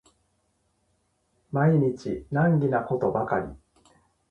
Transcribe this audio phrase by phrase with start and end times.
[1.51, 3.45] 毎日難儀なことばかり